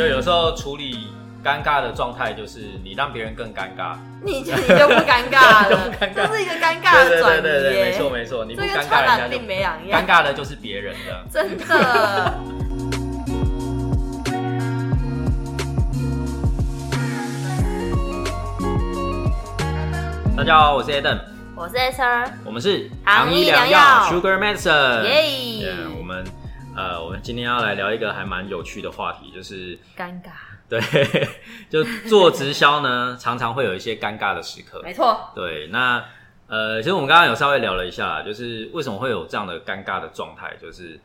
[0.00, 1.08] 就有时候处理
[1.44, 4.54] 尴尬的状态，就是你让别人更尴尬，你 你就
[4.88, 10.06] 不尴尬了， 不尴尬这是一个尴尬的转移对对对对，没，错没错，你不尴尬人家就没两样尴。
[10.06, 11.22] 尬的就是别人的。
[11.30, 12.34] 真的。
[20.34, 21.18] 大家好，我是 Adam，
[21.54, 25.02] 我是 S R，我们是糖医良药药 Sugar Medicine。
[25.02, 26.24] 耶 Yeah，我们
[26.76, 30.30] 呃，我们今天要来聊一个还蛮有趣的话题，就是尴尬，
[30.68, 30.80] 对，
[31.68, 34.80] 就做直销呢，常常会有一些尴尬的时刻。
[34.82, 36.02] 没错，对，那
[36.46, 40.98] 呃，其实我们刚刚有稍微聊了一下，就是为什么会有这样的尴尬的状态，就是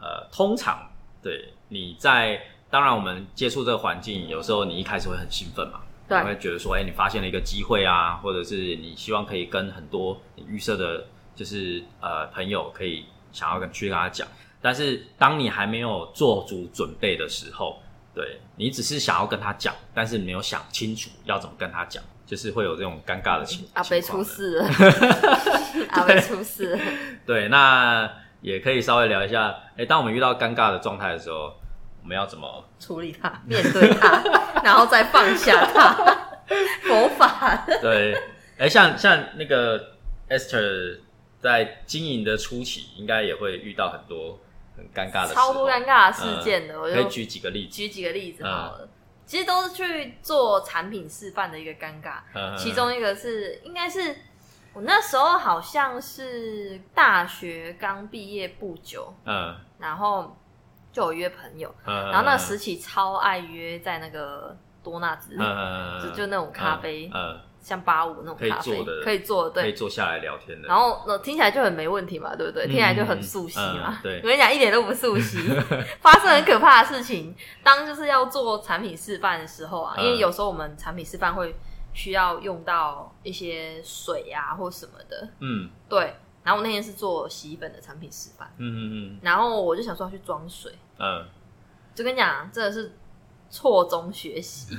[0.00, 0.88] 呃，通常
[1.22, 6.18] 对你在当然我们接触这个环境，有时候你一开始会很兴奋嘛，对。
[6.20, 14.26] 你会觉得说，哎、你发现了一个机会啊，或者是你希望可以跟很多你预设的，就是呃朋友可以想要跟去跟他讲，
[14.60, 17.80] 但是当你还没有做足准备的时候，
[18.14, 24.68] 对你只是想要跟他讲，但是没有想清楚要怎么跟他讲，就是会有这种尴尬的情阿贝出事了，
[25.90, 26.80] 阿贝出事了，
[27.24, 31.54] 对，那也可以稍微聊一下，哎、当我们遇到尴尬的状态的时候，
[32.02, 32.64] 我们要怎么？
[32.80, 34.22] 处理它， 面对它，
[34.64, 35.92] 然后再放下它，
[36.82, 37.64] 佛法。
[37.80, 38.16] 对，
[38.58, 39.94] 哎、像像那个
[40.28, 40.98] Esther
[41.40, 44.38] 在经营的初期，应该也会遇到很多
[44.78, 47.76] 很尴尬的，超多尴尬的事件的，我就可以举几个例子。
[47.76, 48.78] 举几个例子好了。
[48.82, 48.88] 嗯
[49.28, 54.16] 其实都是去做产品示范的一个尴尬，嗯其中一个是应该是
[54.72, 59.54] 我那时候好像是大学刚毕业不久，嗯。
[59.78, 60.34] 然后
[60.90, 67.38] 就有约朋友，嗯，然后那时期超爱约在那个多纳兹，嗯就就那种咖啡，嗯，
[67.68, 69.62] 像八五那种可以咖啡坐的可以坐的，对。
[69.64, 70.66] 可以坐下来聊天的。
[70.68, 72.64] 然后呃听起来就很没问题嘛，对不对？
[72.64, 73.90] 嗯听起来就很素悉嘛。
[73.90, 75.38] 嗯对 我跟你讲，一点都不素悉，
[76.00, 77.34] 发生很可怕的事情。
[77.62, 81.54] 当就是要做产品示范的时候啊，嗯因为有时候我们产品示范会
[81.92, 86.14] 需要用到一些水啊或什么的，嗯对。
[86.44, 91.26] 然后我那天是做洗衣粉的产品示范，嗯嗯然后我就想说要去装水，嗯
[91.94, 92.92] 就跟你讲，真的是
[93.50, 94.76] 错综学习，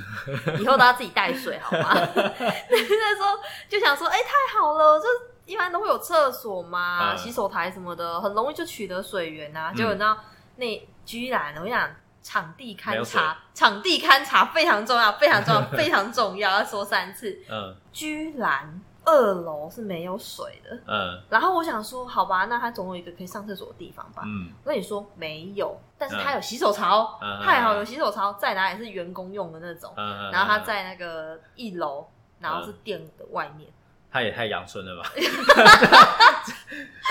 [0.60, 1.92] 以后都要自己带水好吗？
[2.14, 3.38] 那时候
[3.68, 5.06] 就想说，哎、太好了，就
[5.44, 9.70] 一般都会有厕所嘛、嗯洗手台什么的，很容易就取得水源啊。
[9.72, 10.16] 嗯结果你知道，
[10.56, 11.90] 那居然我跟你讲，
[12.22, 17.40] 场地勘察，场地勘察非常重要，非常重要， 非常重要，要说三次。
[17.50, 21.20] 嗯居然二楼是没有水的，嗯。
[21.28, 24.22] 然后我想说，好吧，那它总有一个可以上厕所的地方吧。
[24.24, 24.52] 嗯。
[24.62, 26.34] 我跟你说没有，但是它嗯。
[26.34, 32.06] 有洗手槽，嗯太好有洗手槽，在哪里是员工用的那种，嗯，然后它在那个一楼，
[32.38, 33.68] 然后是店的外面，
[34.12, 35.10] 他也太阳春了吧？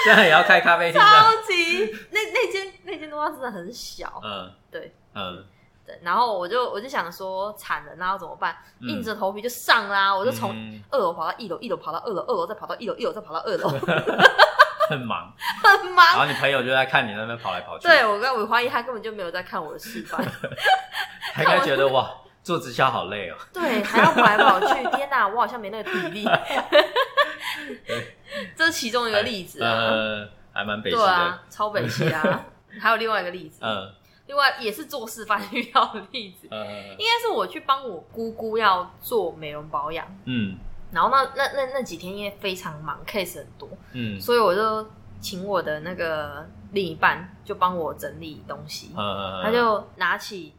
[0.06, 1.00] 这样也要开咖啡厅？
[1.00, 1.08] 超
[1.48, 4.52] 级那那间那间的话真的很小，嗯。
[4.72, 4.94] 对。
[5.14, 5.44] 嗯
[5.90, 8.56] 对，然后我就我就想说惨了，那要怎么办？
[8.82, 13.70] 嗯硬着头皮就上啦，我就从嗯二楼跑到一楼，一楼跑到二楼，二楼再跑到一楼，一楼再跑到二楼，
[14.90, 15.34] 很忙，
[15.64, 16.20] 很忙然忙。
[16.20, 20.24] 后你朋友就在看你那边跑来跑去，对，我跟我怀疑他根本就没有在看我的示范，
[21.34, 22.10] 他应该觉得哇，
[22.44, 23.36] 做直销好累哦。
[23.52, 26.28] 对，还要跑来跑去，天哪，我好像没那个体力。
[28.56, 32.46] 这是其中一个例子啊，呃，还蛮北西的对啊，，超北气啊。
[32.80, 33.92] 还有另外一个例子，嗯
[34.30, 40.56] 另外也是做示范遇到的例子，呃应该是我去帮我姑姑要做美容保养，嗯
[40.92, 44.88] 然后那那那那几天因为非常忙，case 很多，嗯所以我就
[45.20, 50.54] 请我的那个另一半就帮我整理东西，呃，他就拿起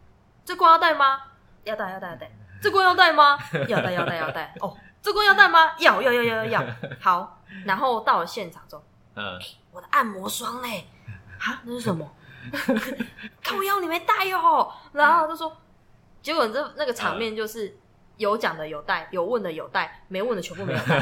[0.44, 1.20] 这罐要带吗？
[1.62, 2.28] 要带要带要带，
[2.60, 3.38] 这罐要带吗？
[3.68, 4.52] 要带要带要带。
[4.60, 5.76] 哦，这罐要带吗？
[5.78, 6.66] 要要要要要要。
[6.98, 8.82] 好，然后到了现场之后，
[9.14, 9.38] 嗯
[9.70, 10.88] 我的按摩霜嘞，
[11.38, 12.10] 啊，那是什么？
[13.44, 14.72] 靠腰你没带哦。
[14.92, 15.56] 然后他就说，
[16.22, 17.76] 结果这那个场面就是
[18.16, 21.00] 有讲的有带，有问的有带，没问的全部没有带。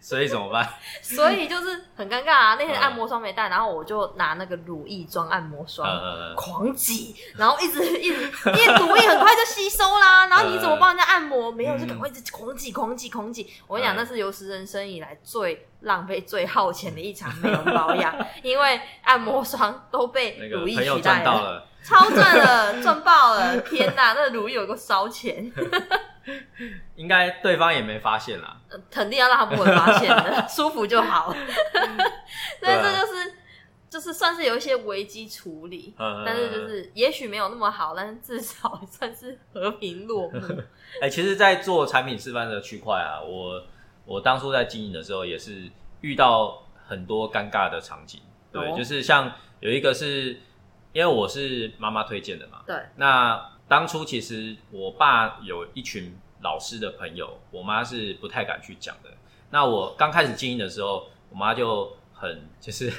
[0.00, 0.68] 所以怎么办？
[1.02, 2.56] 所以就是很尴尬啊。
[2.58, 5.88] 那天嗯按摩霜没带，然后我就拿那个乳液装按摩霜。
[5.88, 11.50] 呃狂挤，然后一直一直，因为乳液很快就吸收啦，然后你怎么帮人家按摩？
[11.50, 13.50] 没有，就赶快一直狂挤、狂挤、狂挤。
[13.66, 23.60] 我跟你讲，嗯那是有史人生以来最浪费、最耗钱的一场美容保养，因为按摩霜都被乳液取代了， 超赚了，赚爆了！
[23.62, 25.50] 天哪，那乳液有个烧钱，
[26.96, 28.60] 应该对方也没发现啦。
[28.70, 31.32] 呃肯定要让他不会发现的， 舒服就好。
[31.32, 31.40] 所
[31.82, 31.86] 以
[32.60, 33.32] 对啊这就是
[33.90, 40.40] 就是算是有一些危机处理，嗯但是就是也许没有那么好，但是至少算是和平落幕。
[41.00, 43.62] 哎、其实，在做产品示范的区块啊，我
[44.04, 45.70] 我当初在经营的时候，也是
[46.02, 48.20] 遇到很多尴尬的场景。
[48.52, 50.38] 对，哦就是像有一个是
[50.92, 52.62] 因为我是妈妈推荐的嘛。
[52.66, 59.10] 对，那当初其实我爸有一群老师的朋友，我妈是不太敢去讲的。
[59.50, 62.90] 那我刚开始经营的时候，我妈就很 就是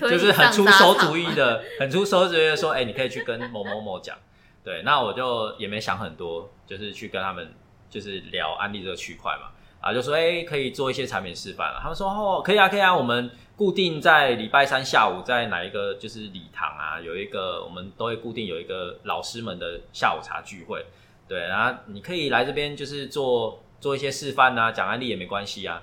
[0.00, 4.18] 就是很出馊主意的，很出馊主意的说，哎、你可以去跟某某某讲。
[4.64, 7.54] 对，那我就也没想很多，就是去跟他们
[7.90, 9.51] 就是聊安利这个区块嘛，
[9.82, 11.80] 啊，就说哎、可以做一些产品示范了。
[11.82, 20.86] 他们说哦，可以啊，可以啊，我们固定在礼拜三下午在哪一个就是礼堂啊，有一个我们都会固定有一个老师们的下午茶聚会。
[21.28, 25.82] 对，然后你可以来这边就是做做一些示范啊，讲案例也没关系啊。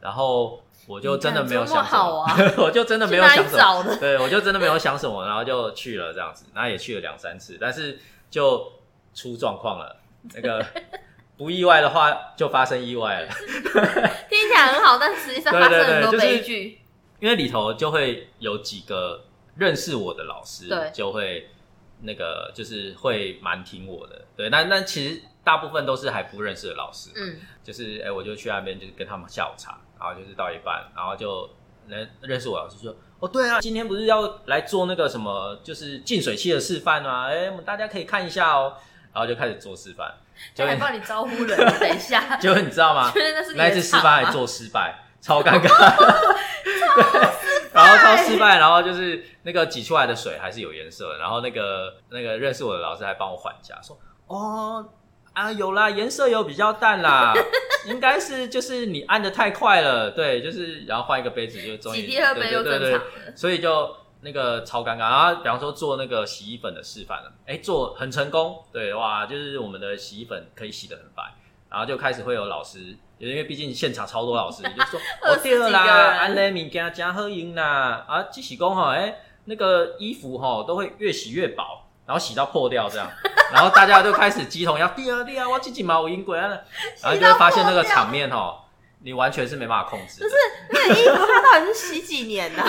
[0.00, 7.98] 然后我就真的没有想什么，你看这么 我就真的没有想什么，对我就真的没有想什么，然后就去了这样子，那也去了两三次，但是
[8.30, 8.72] 就
[9.14, 9.96] 出状况了。
[10.34, 10.64] 那个
[11.36, 13.28] 不意外的话，就发生意外了，
[14.30, 16.80] 听起来很好，但实际上发生很多悲剧。
[17.20, 19.24] 因为里头就会有几个
[19.56, 21.48] 认识我的老师对，就会
[22.02, 31.48] 那个就是会蛮听我的，对，那那其实大部分都是还不认识的老师，嗯，就是哎、我就去那边就是跟他们下午茶，然后就是到一半，然后就
[31.88, 37.28] 认认识我老师说，哦对啊，今天不是要来做那个什么就是净水器的示范吗？
[37.28, 38.74] 哎、我们大家可以看一下哦，
[39.14, 40.12] 然后就开始做示范，
[40.54, 41.56] 就还帮你招呼人。
[41.80, 43.12] 等一下，结果你知道吗？
[43.56, 45.68] 那次失败还做失败，超尴尬。
[46.94, 47.20] 对，
[47.72, 54.88] 然后超失败，然后就是那个挤出来的水还是有颜色的，然后那个那个认识我的老师还帮我缓价，说哦
[55.32, 57.34] 啊有啦，颜色有比较淡啦，
[57.86, 63.00] 应该是就是你按的太快了，对，就是然后换一个杯子就终于对对对。
[63.34, 64.98] 所以就那个超尴尬。
[64.98, 71.22] 然后比方说做那个洗衣粉的示范了，哎，做很成功，对哇，就是我们的洗衣粉可以洗得很白。
[71.70, 81.82] 然后就开始会有老师，因为毕竟现场超多老师，就说 哦二十几个对啦，人安雷物件加喝赢啦，啊，即洗工哈，哎，那个衣服哈都会越洗越薄。
[82.06, 83.10] 然后洗到破掉这样，
[83.50, 86.62] 然后大家就开始鸡同鸭，对啊对啊，我自己毛赢鬼了，
[87.02, 88.58] 然后就会发现那个场面哦，
[89.02, 90.34] 你完全是没办法控制不是，
[90.68, 92.62] 那个衣服它到底是洗几年呢、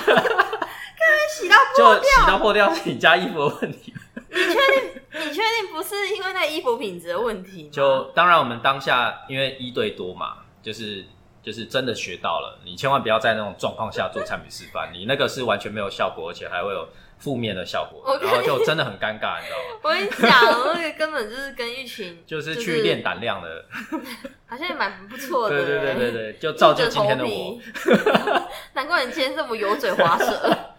[1.36, 3.94] 洗到破掉洗到破掉是你家衣服的问题。
[4.30, 5.28] 你确定？
[5.28, 7.70] 你确定不是因为那衣服品质的问题吗？
[7.72, 11.06] 就当然我们当下因为一对多嘛，就是
[11.42, 16.88] 就是真的学到了，你千万不要在那种状况下做产品示范，你那个是完全没有效果，而且还会有
[17.18, 19.80] 负面的效果然后就真的很尴尬，你知道吗？
[19.84, 23.66] 我跟你讲，那个根本就是跟一群 就是去练胆量的，
[24.48, 25.56] 好像也蛮不错的。
[25.56, 27.58] 对对对对对，就造就今天的我。
[28.74, 30.75] 难怪你今天这么油嘴滑舌，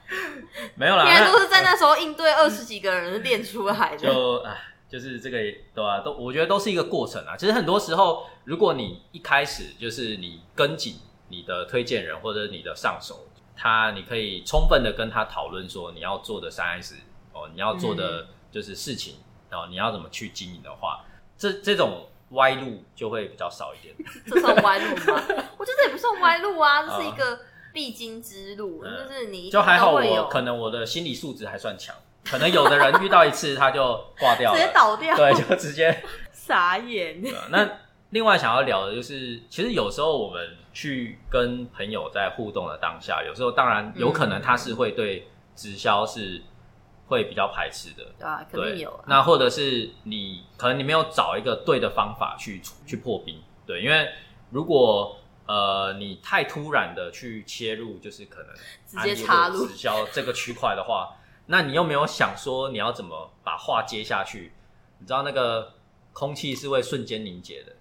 [0.74, 3.98] 没有啦，原来都是在那时候应对二十几个人练出来的。
[3.98, 4.56] 就唉，
[4.88, 7.36] 就是这个对吧、都我觉得都是一个过程啊。
[7.36, 10.98] 其实很多时候，如果你一开始就是你跟紧
[11.28, 13.26] 你的推荐人或者你的上手，
[13.56, 16.96] 他你可以充分的跟他讨论说你要做的三 S
[17.32, 19.16] 哦，你要做的就是事情，
[19.50, 21.04] 然后你要怎么去经营的话，
[21.36, 23.94] 这这种歪路就会比较少一点。
[24.26, 25.22] 这算歪路吗？
[25.58, 27.40] 我觉得这也不算歪路啊， 这是一个
[27.76, 31.94] 必经之路，嗯就是你就还好我可能我的心理素质还算强，
[32.24, 36.02] 可能有的人遇到一次他就挂掉了直接，倒掉，对，就直接。
[36.32, 37.22] 傻眼。
[37.50, 37.68] 那
[38.10, 46.40] 另外想要聊的就是，其实有时候我们去跟朋友在互动的当下，有时候当然有可能他是会对直销是
[47.08, 49.04] 会比较排斥的，对啊，肯定有啊。
[49.06, 54.08] 那或者是你可能你没有找一个对的方法去去破冰，对，因为
[54.48, 58.54] 如果呃你太突然的去切入，就是可能
[58.86, 59.66] 直接插入。
[59.66, 64.52] 直销这个区块的话，那你又没有想说你要怎么把话接下去，
[64.98, 65.74] 你知道那个
[66.12, 67.72] 空气是会瞬间凝结的。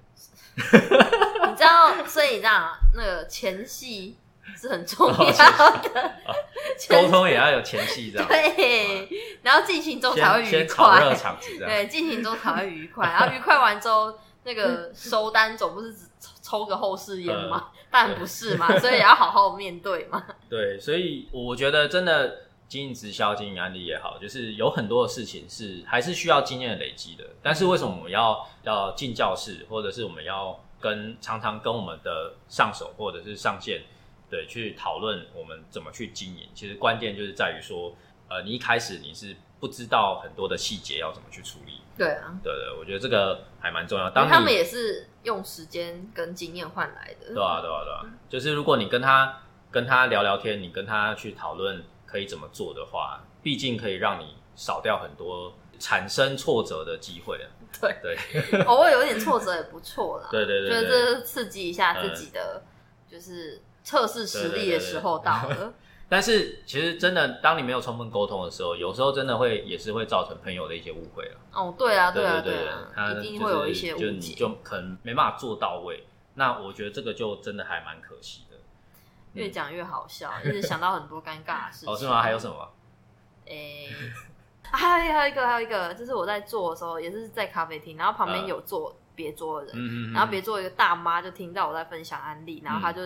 [0.56, 4.18] 你知道，所以你知道那个前戏
[4.56, 6.14] 是很重要的，
[6.88, 8.28] 沟通也要有前戏，这样。
[8.30, 9.10] 对，
[9.42, 11.70] 然后进行中才会愉快，场子，这样。
[11.70, 16.08] 对，进行中才会愉快，然后愉快完之后，那个收单总不是只
[16.56, 17.70] 抽抽个后视烟吗？
[17.92, 20.24] 当然不是嘛，所以也要好好面对嘛。
[20.50, 27.26] 对，所以我觉得真的经营直销、经营案例也好，就是有很多的事情是还是需要经验累积的。
[27.42, 33.82] 但是为什么我们要要进教室，或者是我们要跟常常跟我们的上手或者是上线，
[34.30, 36.48] 对，去讨论我们怎么去经营？
[36.54, 37.94] 其实关键就是在于说，
[38.30, 41.82] 呃，你一开始你是不知道很多的细节要怎么去处理。
[41.98, 44.10] 对啊，对对，我觉得这个还蛮重要。
[44.10, 47.34] 当他们也是用时间跟经验换来的。
[47.34, 57.50] 对啊，对啊，对啊，就是如果你跟他跟他聊聊天，你跟他去讨论可以怎么做的话，毕竟可以让你少掉很多产生挫折的机会啊。
[57.82, 60.30] 对对 偶尔有一点挫折也不错啦。
[60.32, 60.90] 对对对就是对。
[60.90, 62.64] 这刺激一下自己的，
[63.10, 65.74] 就是测试实力的时候到了。
[66.16, 71.36] 但是其实真的，当你没有充分沟通的时候，有时候真的会也是会造成朋友的一些误会了。
[71.52, 72.54] 哦，对啊，啊，对啊对
[72.96, 74.34] 他啊，一定会有一些误就你解。
[74.34, 76.08] 就可能没办法做到位。
[76.36, 78.56] 那我觉得这个就真的还蛮可惜的。
[79.34, 81.94] 越讲越好笑，一直想到很多尴尬的事情。
[81.94, 82.22] 哦，是吗？
[82.22, 82.72] 还有什么？
[83.48, 83.90] 诶、
[84.64, 93.02] 还有还有一个还有一个，就是我在做的时候，也是在咖啡厅，然后旁边嗯有坐别桌的人，嗯嗯嗯然后别桌一个大妈就听到我在分享安利，然后她就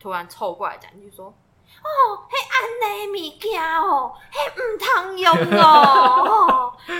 [0.00, 1.34] 突然凑过来讲一句说
[1.82, 1.88] ：“哦，
[2.30, 6.92] 迄安尼物件哦，迄唔通用哦， 迄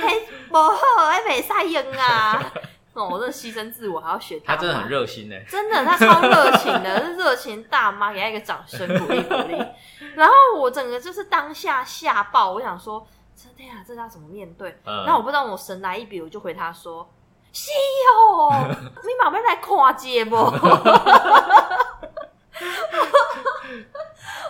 [0.50, 2.42] 无好，迄袂使用啊。
[2.94, 5.34] ”哦，我这牺牲自我还要学他他真的很热心呢。
[5.48, 9.60] 真的，他超热情的，是热情大妈，给他一个掌声鼓励鼓励。
[10.14, 13.04] 然后我整个就是当下吓爆，我想说，
[13.34, 14.70] 真的呀，这要怎么面对？
[14.86, 17.10] 嗯那我不知道，我神来一笔，我就回他说
[17.52, 17.68] ：“是
[18.14, 18.64] 哦，
[19.02, 20.36] 你妈妈来看节目。”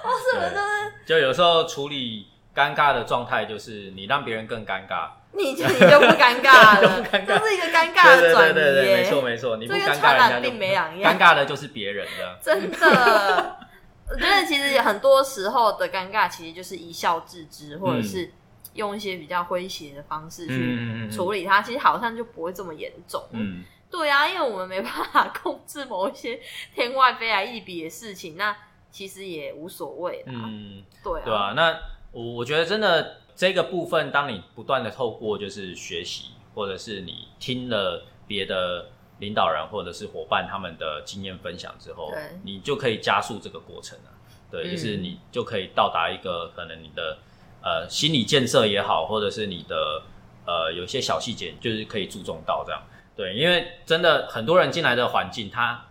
[0.06, 7.26] 我是不是就是就有时候处理尴尬的状态，就是你让别人更尴尬，你就 你就不尴尬了， 尬。
[7.26, 11.12] 这是一个尴尬的对转移对对对没错没错，你不尴尬，人家就病没两样。
[11.12, 12.38] 尴尬的就是别人的。
[12.40, 13.56] 真的，
[14.08, 18.30] 我觉得其实很多时候的尴尬，其实就是一笑置之，或者是
[18.74, 21.10] 用一些比较诙谐的方式去嗯嗯嗯嗯。
[21.10, 23.20] 处理它，其实好像就不会这么严重。
[23.32, 26.38] 嗯，对啊，因为我们没办法控制某一些
[26.74, 28.54] 天外飞来一笔的事情，那
[28.94, 30.32] 其实也无所谓啦。
[30.46, 31.76] 嗯，对啊，对啊，那
[32.12, 38.86] 我我觉得真的这个部分，当你不断的透过就是学习，或者是你听了别的
[39.18, 42.12] 领导人或者是伙伴他们的经验分享之后，
[42.44, 44.14] 你就可以加速这个过程啊。
[44.48, 47.18] 对，嗯就是你就可以到达一个可能你的
[47.64, 50.02] 呃心理建设也好，或者是你的
[50.46, 52.80] 呃有一些小细节，就是可以注重到这样。
[53.16, 55.84] 对，因为真的很多人进来的环境，他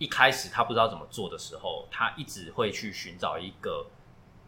[0.00, 3.84] 一开始他不知道怎么做的时候，他一直会去寻找一个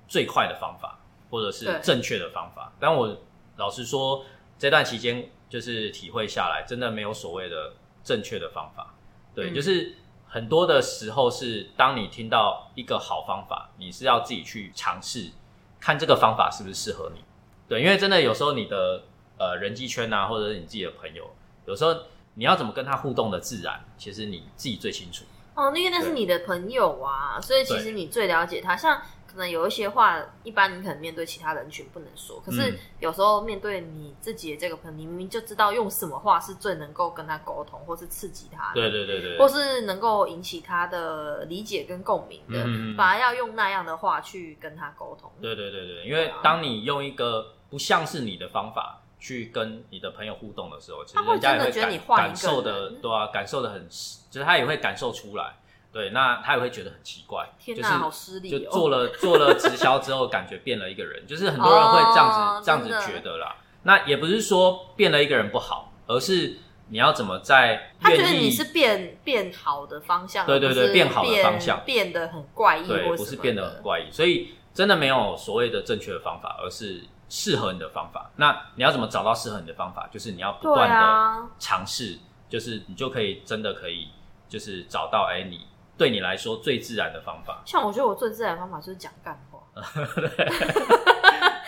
[0.09, 0.99] 最快的方法，
[1.31, 2.73] 或者是正确的方法。
[2.81, 3.19] 但我
[3.59, 4.25] 老实说，
[4.59, 8.95] 这段期间就是体会下来，真的没有所谓的正确的方法。
[9.35, 9.95] 对，嗯就是
[10.27, 15.33] 很多的时候是当你听到一个好方法，你是要自己去尝试，
[15.79, 17.23] 看这个方法是不是适合你。
[17.69, 19.03] 对，因为真的有时候你的
[19.39, 21.31] 呃人际圈啊，或者是你自己的朋友，
[21.67, 21.95] 有时候
[22.33, 25.27] 你要怎么跟他互动的自然，其实你自己最清楚。
[25.55, 28.77] 哦，因为那是你的朋友啊，所以其实你最了解他。
[28.77, 32.79] 像可能有一些话，一般你可能面对其他人群不能说，可是嗯。
[33.01, 42.63] 有时候面对你自己的这个朋友，你明明就知道用什么话是最能够跟他沟通，或是刺激他的，对对对对，或是能够引起他的理解跟共鸣的，
[42.97, 45.31] 反而要用那样的话去跟他沟通。
[45.41, 55.55] 对对对对，因为当你用一个不像是你的方法去跟你的朋友互动的时候，其实人家也会感受的，对啊，感受的很，就是他也会感受出来。
[55.93, 58.59] 对，那他也会觉得很奇怪，就是，好失礼哦！
[58.59, 63.57] 就做了做了直销之后，感觉变了一个人， 就是很多人会这样子、哦这样子觉得啦。
[63.83, 66.57] 那也不是说变了一个人不好，而是
[66.88, 78.31] 你要怎么在他觉得你是变变好的方向，对对对变好的方向变得很怪异，对，不是变得很怪异，所以真的没有所谓的正确的方法，而是适合你的方法。
[78.37, 80.07] 那你要怎么找到适合你的方法？
[80.12, 84.11] 就是你要不断的啊，尝试，就是你就可以真的可以，
[84.51, 89.59] 就是找到哎、你对你来说最自然的方法，像我觉得我最自然的方法就是讲干话。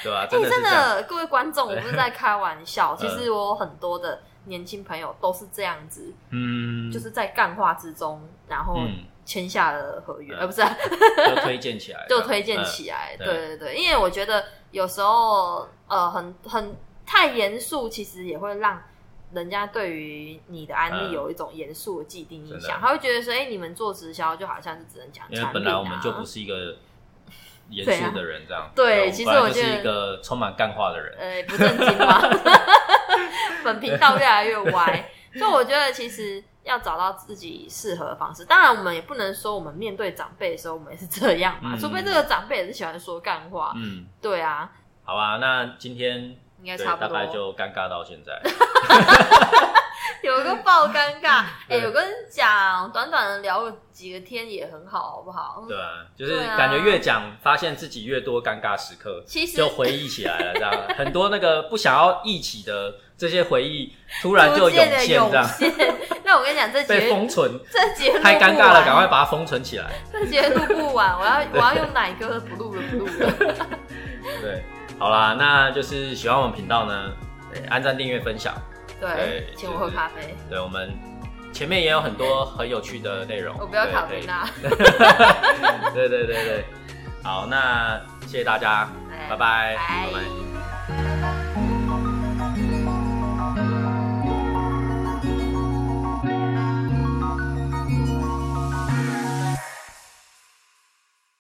[0.02, 0.62] 对吧、哎、真的是真。
[0.64, 10.76] 的，各位观众，我不是在开玩笑， 其嗯实我有很多的年轻朋友都是这样子，嗯，就是在干话之中，然后嗯，签下了合约，嗯呃，不是、啊，
[11.34, 13.16] 就推荐起来， 就推荐嗯起来。
[13.18, 16.76] 对对对对，因为我觉得有时候呃，很很
[17.06, 18.82] 太严肃，其实也会让。
[19.32, 26.76] 人家对于你的案例嗯有一种严肃的既定印象，他会觉得说：“哎、你们做直销就好像是只能讲因为产品、啊。”本来我们就不是一个
[27.68, 28.70] 严肃的人，这样。
[28.76, 31.16] 对我其实我是一个充满干话的人。
[31.18, 32.22] 呃，不正经嘛？
[33.64, 38.44] 本频道越来越歪， 所以我觉得其实要找到自己适合的方式。
[38.44, 43.72] 当然，我们也不能说我们面对长辈的时候我们也是这样嘛，嗯除非这个长辈也是喜欢说干话。
[43.76, 44.70] 嗯，对啊，
[45.04, 47.08] 好吧，那今天对应该差不多。
[47.08, 48.40] 大概就尴尬到现在。
[50.22, 55.62] 有个爆尴尬， 哎、对我跟你讲，短短的聊个几个天也很好，好不好？
[55.68, 65.48] 对啊，就是感觉越讲，发现自己越多尴尬时刻，其实就回忆起来了，这样很多那个不想要忆起的这些回忆，突然就涌现，这样。
[66.24, 69.90] 那我跟你讲，这被节封存，这节录太尴尬了，赶快把它封存起来。
[70.12, 73.12] 这节录不完，我要 我要用奶哥不录了不录了。
[74.40, 74.64] 对，
[74.98, 77.12] 好啦，那就是喜欢我们频道呢，
[77.52, 78.54] 对，按赞、订阅、分享。
[79.00, 80.90] 对对，请我喝咖啡，对，我们
[81.52, 83.54] 前面也有很多很有趣的内容。
[83.60, 84.06] 我不要卡。
[84.08, 84.20] 对
[86.08, 86.64] 对对对，
[87.22, 88.88] 好，那谢谢大家，
[89.28, 89.76] 拜，拜拜
[90.12, 90.43] 拜。